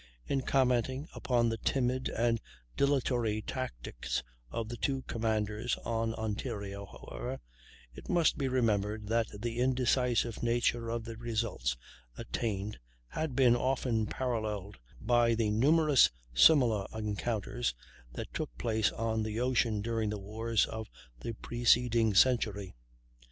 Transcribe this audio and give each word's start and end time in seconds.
In 0.25 0.41
commenting 0.41 1.07
upon 1.13 1.49
the 1.49 1.59
timid 1.59 2.09
and 2.09 2.41
dilatory 2.75 3.43
tactics 3.43 4.23
of 4.49 4.67
the 4.69 4.75
two 4.75 5.03
commanders 5.03 5.77
on 5.85 6.15
Ontario, 6.15 6.87
however, 6.87 7.39
it 7.93 8.09
must 8.09 8.35
be 8.35 8.47
remembered 8.47 9.05
that 9.09 9.27
the 9.39 9.59
indecisive 9.59 10.41
nature 10.41 10.89
of 10.89 11.05
the 11.05 11.17
results 11.17 11.77
attained 12.17 12.79
had 13.09 13.35
been 13.35 13.55
often 13.55 14.07
paralleled 14.07 14.79
by 14.99 15.35
the 15.35 15.51
numerous 15.51 16.09
similar 16.33 16.87
encounters 16.95 17.75
that 18.11 18.33
took 18.33 18.57
place 18.57 18.91
on 18.93 19.21
the 19.21 19.39
ocean 19.39 19.83
during 19.83 20.09
the 20.09 20.17
wars 20.17 20.65
of 20.65 20.87
the 21.19 21.33
preceding 21.33 22.15
century. 22.15 22.73